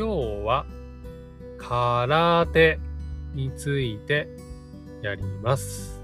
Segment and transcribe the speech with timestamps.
[0.00, 0.14] 今日
[0.46, 0.64] は
[1.58, 2.78] 空手
[3.34, 4.28] について
[5.02, 6.00] やります。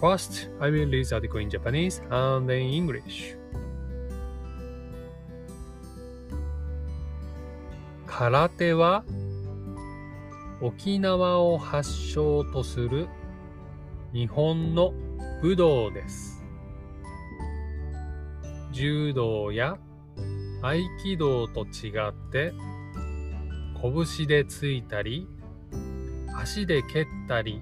[0.00, 3.36] First, I will read the article in Japanese and in English.
[8.06, 9.02] 空手は
[10.62, 13.08] 沖縄を発祥とする
[14.12, 14.94] 日本の
[15.42, 16.44] 武道です。
[18.70, 19.76] 柔道や
[20.60, 22.52] 合気道と違って
[23.80, 25.28] 拳で突いたり
[26.36, 27.60] 足で蹴ったり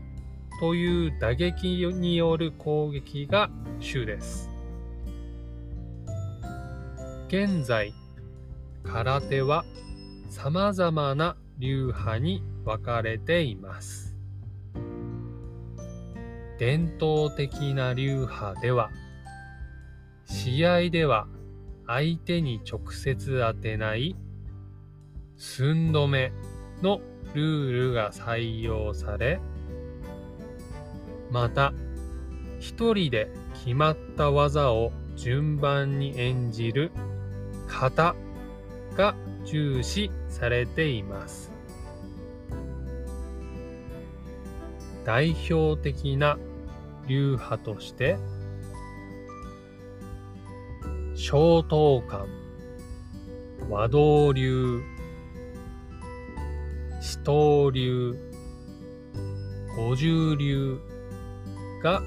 [0.60, 3.50] という打撃による攻撃が
[3.80, 4.50] 主です。
[7.28, 7.92] 現在
[8.84, 9.64] 空手は
[10.30, 14.14] 様々な流派に分かれています。
[16.58, 18.90] 伝統的な流派では、
[20.24, 21.26] 試合では
[21.86, 24.16] 相手に直接当てない
[25.36, 26.32] 寸止め
[26.82, 27.00] の
[27.34, 29.40] ルールが採用され、
[31.30, 31.72] また、
[32.58, 36.90] 一人で決まった技を順番に演じる
[37.68, 38.14] 型
[38.96, 41.52] が重視されています。
[45.04, 46.38] 代表的な
[47.06, 48.18] 流派として、
[51.18, 52.28] 小東館、
[53.70, 54.82] 和道流、
[57.00, 58.14] 死闘流、
[59.78, 60.78] 五十流
[61.82, 62.02] が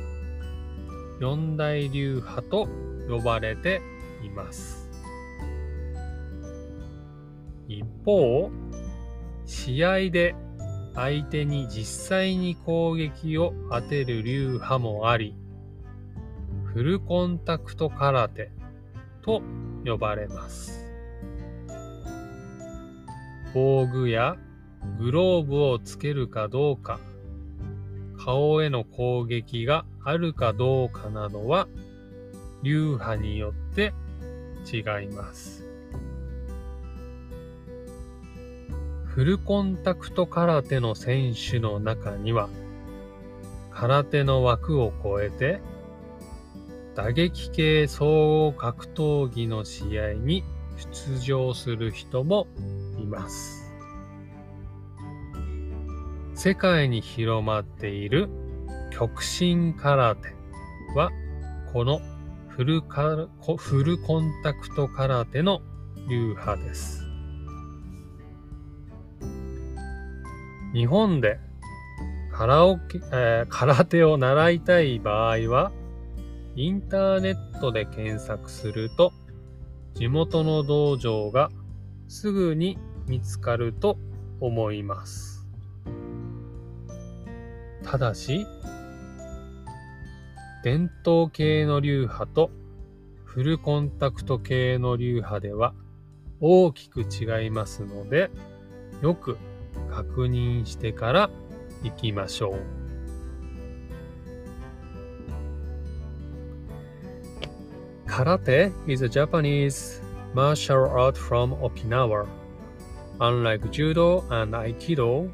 [1.19, 2.67] 四大流派と
[3.09, 3.81] 呼ばれて
[4.23, 4.87] います。
[7.67, 8.51] 一方、
[9.47, 10.35] 試合で
[10.93, 15.35] 相手に実際に攻撃を当てる流派もあり、
[16.65, 18.51] フルコンタクト空手
[19.21, 19.41] と
[19.85, 20.79] 呼ばれます。
[23.53, 24.37] 防具や
[24.99, 26.99] グローブをつけるかどうか、
[28.17, 31.67] 顔への攻撃があるかどうかなどは
[32.63, 33.93] 流派によって
[34.71, 35.65] 違います。
[39.05, 42.47] フルコンタクト空手の選手の中には、
[43.71, 45.59] 空手の枠を超えて、
[47.01, 50.43] 打撃系総合格闘技の試合に
[51.07, 52.45] 出場する人も
[53.01, 53.71] います。
[56.35, 58.27] 世界に広まっている
[58.91, 60.27] 極真空手
[60.93, 61.09] は、
[61.71, 62.01] この
[62.49, 65.61] フルカフルコンタクト空手の
[66.09, 67.05] 流派です。
[70.73, 71.39] 日本で
[72.33, 75.71] カラオケ、えー、空手を習いたい場合は、
[76.59, 79.13] インターネットで検索すると、
[79.93, 81.49] 地元の道場が
[82.09, 82.77] すぐに
[83.07, 83.97] 見つかると
[84.41, 85.47] 思います。
[87.81, 88.45] ただし、
[90.61, 92.51] 伝統系の流派と
[93.23, 95.73] フルコンタクト系の流派では
[96.41, 98.29] 大きく違いますので、
[99.01, 99.37] よく
[99.89, 101.29] 確認してから
[101.83, 102.78] 行きましょう。
[108.09, 110.01] Karate is a Japanese
[110.33, 112.27] martial art from Okinawa.
[113.21, 115.31] Unlike judo and aikido,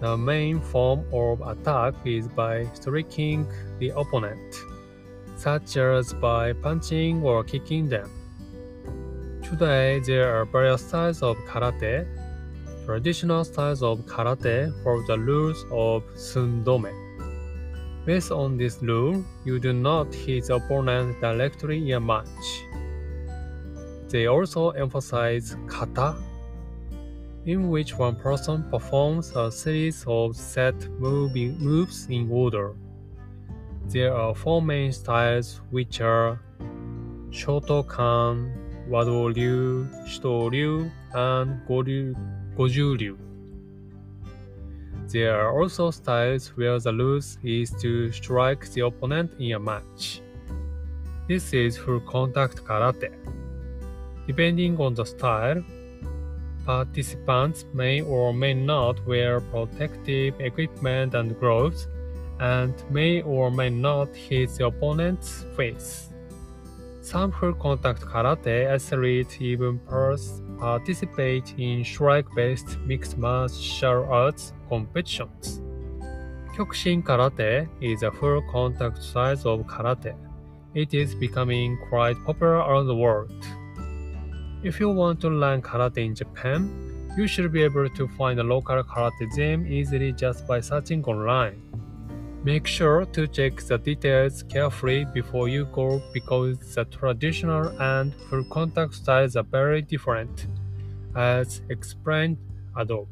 [0.00, 3.46] the main form of attack is by striking
[3.78, 4.56] the opponent,
[5.36, 8.10] such as by punching or kicking them.
[9.42, 12.06] Today, there are various styles of karate
[12.86, 17.03] traditional styles of karate for the rules of sundome.
[18.06, 22.64] Based on this rule, you do not hit the opponent directly in a match.
[24.10, 26.14] They also emphasize kata,
[27.46, 32.74] in which one person performs a series of set moving moves in order.
[33.88, 36.40] There are four main styles which are
[37.30, 38.52] Shotokan,
[38.88, 41.60] Wado Ryu, Shito Ryu, and
[42.56, 43.33] 50流
[45.12, 50.22] There are also styles where the rules is to strike the opponent in a match.
[51.28, 53.12] This is full contact karate.
[54.26, 55.62] Depending on the style,
[56.64, 61.86] participants may or may not wear protective equipment and gloves,
[62.40, 66.08] and may or may not hit the opponent's face.
[67.02, 69.78] Some full contact karate athletes even
[70.58, 75.60] participate in strike-based mixed martial arts competitions.
[76.54, 80.14] Kyokushin karate is a full contact style of karate.
[80.74, 83.32] It is becoming quite popular around the world.
[84.62, 86.70] If you want to learn karate in Japan,
[87.16, 91.62] You should be able to find a local karate gym easily just by searching online.
[92.44, 98.44] Make sure to check the details carefully before you go because the traditional and full
[98.50, 100.46] contact styles are very different,
[101.16, 102.36] as explained
[102.76, 103.06] above.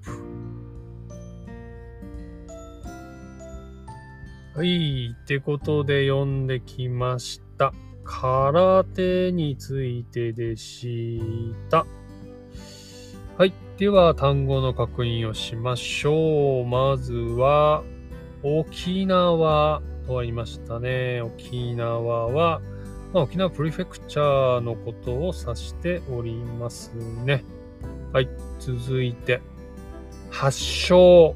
[4.55, 5.17] はい。
[5.19, 7.73] ってことで読んできました。
[8.05, 11.87] 空手についてでした。
[13.39, 13.55] はい。
[13.79, 16.67] では、単語の確認をしましょう。
[16.67, 17.83] まずは、
[18.43, 21.21] 沖縄とありましたね。
[21.23, 22.61] 沖縄は、
[23.13, 26.93] まあ、沖縄プリフェクチャーのことを指しております
[27.25, 27.45] ね。
[28.13, 28.29] はい。
[28.59, 29.41] 続いて、
[30.31, 31.35] 発祥。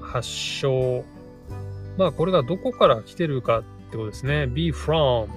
[0.00, 1.04] 発祥。
[1.96, 4.46] まあ、これがどこから来てるかってことですね。
[4.46, 5.28] be from。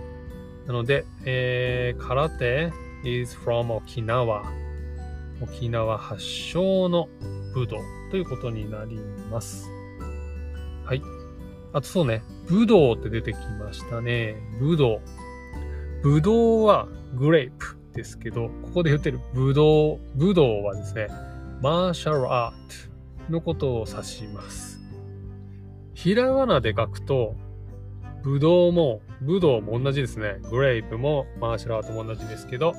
[0.67, 2.71] なので、えー、空手
[3.03, 4.43] is from 沖縄。
[5.41, 7.09] 沖縄発祥の
[7.53, 7.77] 武道
[8.11, 8.99] ということになり
[9.31, 9.76] ます。
[10.87, 11.01] はい。
[11.73, 14.37] あとそうね、武道って出てきましたね。
[14.61, 15.01] 武道。
[16.01, 21.09] 武道はグレープですけど、ここで言ってる武道、武道はですね、
[21.61, 24.79] マーシャルアートのことを指します。
[25.93, 27.35] ひらがなで書くと、
[28.23, 30.37] 武道も、武道も同じですね。
[30.49, 32.73] グレープもマーシャルアートも同じですけど、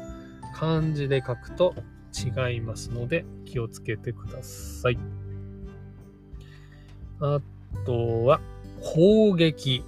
[0.54, 1.74] 漢字で書くと
[2.14, 4.98] 違いますので気をつけてください。
[7.20, 7.40] あ
[7.84, 8.40] とは、
[8.94, 9.84] 攻撃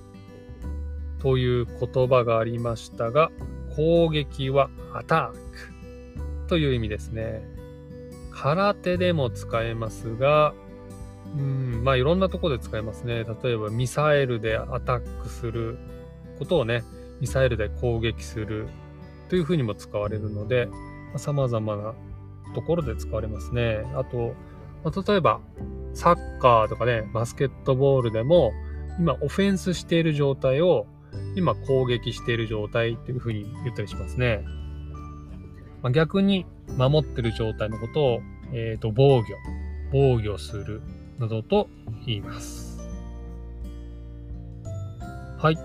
[1.21, 3.31] という言葉がありましたが、
[3.77, 7.43] 攻撃はアタックという意味ですね。
[8.31, 10.55] 空手でも使えますが、
[11.37, 13.25] うん、まあいろんなところで使えますね。
[13.43, 15.79] 例えばミサイルでアタックする
[16.39, 16.83] ことをね、
[17.21, 18.67] ミサイルで攻撃する
[19.29, 20.69] というふうにも使われるので、
[21.17, 21.95] 様々な
[22.55, 23.83] ところで使われますね。
[23.95, 24.35] あと、
[24.85, 25.41] まあ、例えば
[25.95, 28.53] サッカーとかね、バスケットボールでも、
[28.99, 30.87] 今オフェンスしている状態を
[31.37, 34.45] 今攻撃している状態っていうふうに言ったりしますね。
[35.83, 36.47] まあ、逆に
[36.77, 38.21] 守ってる状態のことを、
[38.53, 39.25] えっ、と、防御、
[39.93, 40.83] 防御する
[41.19, 41.69] などと
[42.07, 42.81] 言います。
[45.39, 45.59] はい。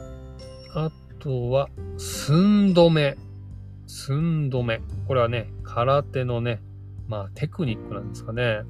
[0.73, 3.17] あとは、寸止め。
[3.87, 4.81] 寸止め。
[5.07, 6.61] これはね、空手のね、
[7.07, 8.61] まあテクニックなんですかね。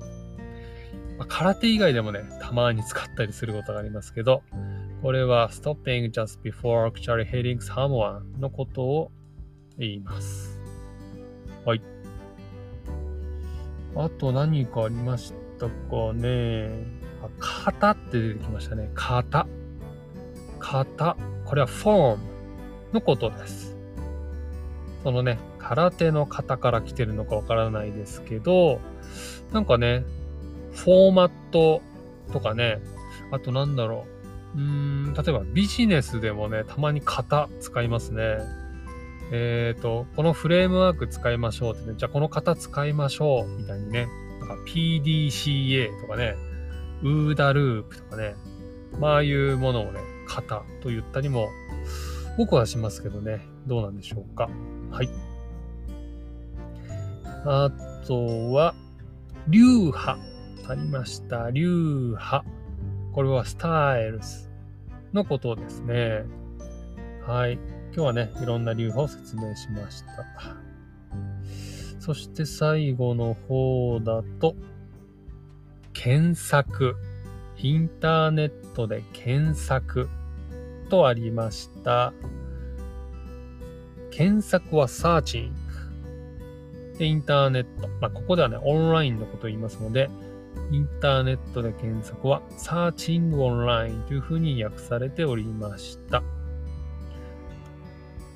[1.18, 4.44] まあ、空手以外でもね、たまに使ったりすることがありますけど、
[5.02, 9.12] これは stopping just before actually hitting someone のことを
[9.78, 10.60] 言います。
[11.66, 11.82] はい。
[13.96, 16.70] あと何かありましたかね。
[17.22, 18.92] あ、型って出てきましたね。
[18.94, 19.48] 型。
[20.60, 21.16] 型。
[21.46, 22.18] これは form
[22.94, 23.78] のことです。
[25.04, 28.80] そのね、空手の型から来てるのかわからないですけど、
[29.54, 30.04] なんかね、
[30.76, 31.82] フォーマット
[32.32, 32.80] とかね、
[33.32, 34.06] あとなんだろ
[34.56, 34.58] う。
[34.58, 38.38] うーん、例えばビジネスでもね、たまに型使いますね。
[39.32, 44.08] えっ、ー、と、このフレームワーク使いましょうってね、じゃあこの型使いましょうみたいにね、
[44.40, 46.36] なんか PDCA とかね、
[47.02, 48.36] ウーダループとかね、
[49.00, 51.50] まあああいうものをね、型と言ったりも、
[52.38, 54.50] 僕はしますけどね、どうなんでしょうか。
[54.92, 55.10] はい。
[57.46, 57.72] あ
[58.06, 58.76] とは、
[59.48, 60.35] 流派。
[60.68, 61.52] ありました。
[61.52, 62.44] 流派。
[63.14, 64.52] これはスタイルス
[65.14, 66.26] のことですね。
[67.26, 67.54] はい。
[67.54, 70.26] 今日はね、いろんな流派を説明しました。
[72.00, 74.56] そして最後の方だと、
[75.94, 76.96] 検索。
[77.58, 80.10] インターネットで検索
[80.90, 82.14] とありました。
[84.12, 85.52] 検索は searching。
[86.98, 87.88] で、インターネット。
[88.02, 90.10] まあ、ここではね、オンラインのことを言いますので、
[90.72, 96.24] インターネットで検索は searching online というふうに訳されておりました。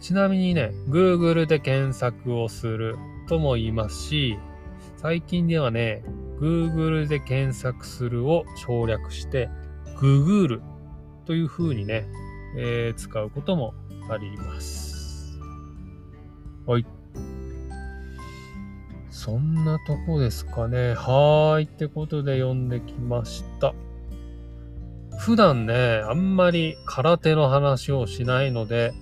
[0.01, 2.97] ちなみにね、Google で検索をする
[3.27, 4.37] とも言いますし、
[4.97, 6.03] 最近ではね、
[6.39, 9.49] Google で検索するを省略して、
[9.97, 10.61] Google
[11.25, 12.07] というふうにね、
[12.57, 13.73] えー使うことも
[14.09, 15.39] あります。
[16.65, 16.98] はい。
[19.09, 20.93] そんなとこですかね。
[20.93, 21.63] はーい。
[21.63, 23.73] ってことで読んできました。
[25.17, 28.93] 普段ね、あんまり空手の話をしないので、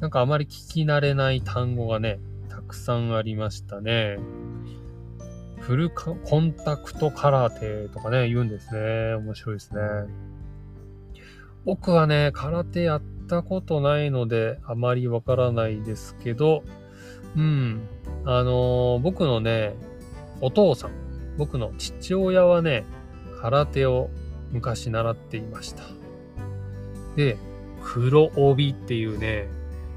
[0.00, 4.18] なんかあまり聞き慣れない単語がね、たくさんありましたね。
[5.60, 9.14] フルコンタクト空手とかね、言うんですね。
[9.14, 9.80] 面白いですね。
[11.64, 16.62] 僕はね、空手やったことないので、あまりわからないですけど、
[17.36, 17.88] うん。
[18.24, 19.74] あのー僕のね、
[20.40, 20.90] お父さん
[21.36, 22.84] 僕の父親はね、
[23.40, 24.10] 空手を
[24.52, 25.82] 昔習っていました。
[27.14, 27.36] で、
[27.82, 29.48] 黒帯っていうね、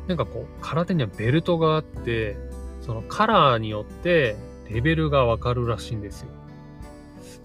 [0.08, 2.38] なんかこう、空手にはベルトがあって、
[2.82, 4.36] そのカラーによって
[4.70, 6.28] レベルがわかるらしいんですよ。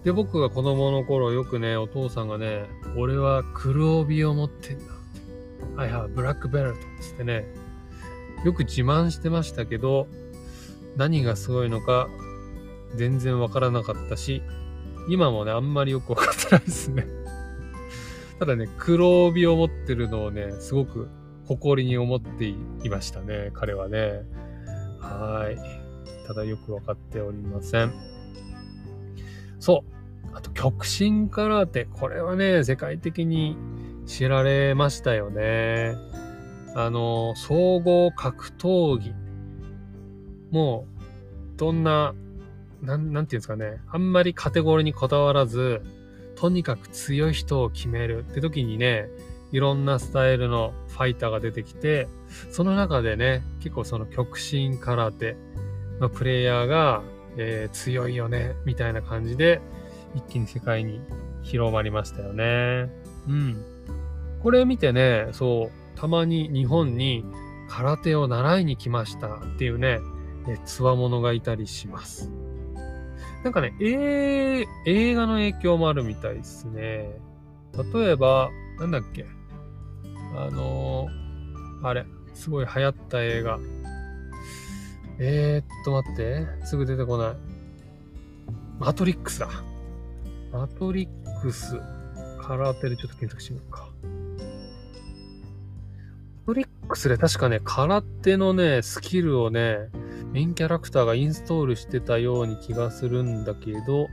[0.03, 4.85] で、僕が子供の頃よくね、お父さんがね、俺は黒帯を持ってんだ。
[5.77, 7.45] I have black belt つってね、
[8.45, 10.07] よく自慢してましたけど、
[10.95, 12.07] 何がすごいのか
[12.95, 14.43] 全然わからなかったし、
[15.09, 17.07] 今もね、あんまりよくわかってないですね。
[18.37, 21.09] ただね、黒帯を持ってるのをね、すごく
[21.47, 22.55] 誇りに思ってい
[22.89, 24.21] ましたね、彼はね。
[24.99, 26.27] はい。
[26.27, 27.93] ただよくわかっておりません。
[29.59, 29.83] そ
[30.33, 30.35] う。
[30.35, 31.85] あと、極真空手。
[31.85, 33.57] これはね、世界的に
[34.05, 35.95] 知られましたよね。
[36.75, 39.13] あの、総合格闘技。
[40.51, 40.85] も
[41.55, 42.13] う、どんな、
[42.81, 43.81] なん、なんていうんですかね。
[43.87, 45.81] あんまりカテゴリーにこだわらず、
[46.35, 49.07] とにかく強い人を決めるって時にね、
[49.53, 52.09] いろんなスタイルのファイターが出てきて、
[52.51, 55.37] その中でね、結構その極真空手
[56.01, 57.03] のプレイヤーが、
[57.37, 59.61] えー、強いよね、みたいな感じで、
[60.13, 60.99] 一気に世界に
[61.41, 62.89] 広まりましたよね。
[63.29, 63.63] うん。
[64.43, 67.25] これ見てね、そう、たまに日本に
[67.67, 69.99] 空手を習いに来ましたっていうね、
[70.65, 72.31] つわものがいたりします。
[73.43, 77.19] なんかね、え映画の影響もあるみたいですね。
[77.93, 78.49] 例えば、
[78.79, 79.25] なんだっけ
[80.35, 83.59] あのー、あれ、すごい流行った映画。
[85.19, 87.35] えー、っと待って、すぐ出てこない。
[88.79, 89.49] マトリックスだ。
[90.51, 91.79] マトリックス、
[92.41, 93.84] 空手でちょっと検索してみようか。
[96.45, 99.89] マトリックスで確かね、空手のね、スキルをね、
[100.31, 104.09] メインキャラクターがインストールしてたように気がするんだけど、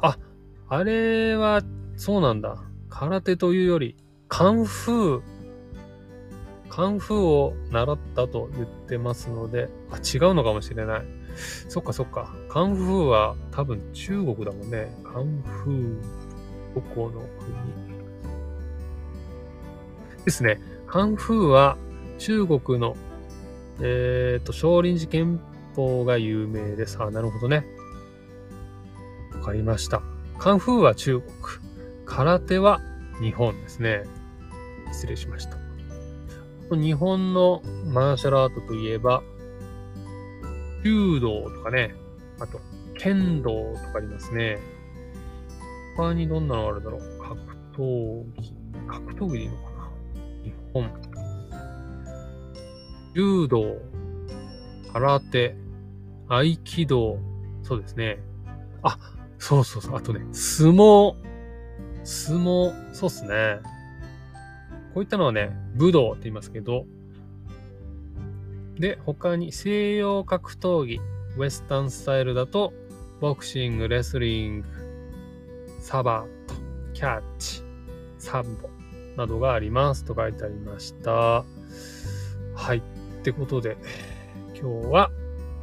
[0.00, 0.16] あ、
[0.70, 1.60] あれは、
[1.96, 2.56] そうなんだ。
[2.88, 3.96] 空手というより、
[4.28, 5.22] カンフー、
[6.70, 11.04] カンフーを習ったと言ってますので、あ、違うのかもしれない。
[11.68, 12.34] そっかそっか。
[12.48, 14.88] カンフーは多分中国だもんね。
[15.04, 16.02] カンフー、
[16.74, 17.85] どこの国？
[20.26, 20.60] ですね。
[20.86, 21.78] カンフーは
[22.18, 22.96] 中国の
[23.80, 25.40] えっ、ー、と、少林寺拳
[25.74, 26.98] 法が有名です。
[27.00, 27.66] あ、なるほどね。
[29.34, 30.02] わかりました。
[30.38, 31.32] カンフーは中国。
[32.06, 32.80] 空手は
[33.20, 34.04] 日本ですね。
[34.92, 35.56] 失礼しました。
[36.74, 39.22] 日本のマーシャルアートといえば、
[40.82, 41.94] 柔道とかね、
[42.40, 42.60] あと、
[42.98, 44.58] 剣道とかありますね。
[45.96, 47.40] 他にどんなのがあるだろう格
[47.76, 48.54] 闘技。
[48.88, 49.75] 格闘技でいいのかな
[50.82, 50.90] 本。
[53.14, 53.78] 柔道、
[54.92, 55.56] 空手、
[56.28, 57.18] 合気道、
[57.62, 58.18] そうですね。
[58.82, 58.98] あ、
[59.38, 59.96] そうそうそう。
[59.96, 61.14] あとね、相撲。
[62.04, 63.60] 相撲、そうっすね。
[64.94, 66.86] こういったのはね、武道って言いますけど、
[68.78, 71.00] で、他に西洋格闘技、
[71.36, 72.72] ウェスタンスタイルだと、
[73.20, 74.66] ボクシング、レスリング、
[75.80, 76.54] サバート、
[76.92, 77.62] キャッチ、
[78.18, 78.68] サンボ
[79.16, 81.44] などがありますと書いてありました。
[82.54, 82.78] はい。
[82.78, 82.80] っ
[83.22, 83.76] てことで、
[84.54, 85.10] 今日は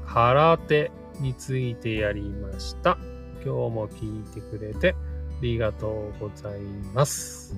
[0.06, 2.98] 空手についてやりました。
[3.36, 4.96] 今日も聞いてくれてあ
[5.42, 6.60] りがとうござい
[6.94, 7.56] ます。